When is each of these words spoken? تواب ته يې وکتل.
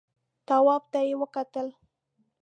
تواب 0.47 0.83
ته 0.91 0.99
يې 1.07 1.13
وکتل. 1.21 1.67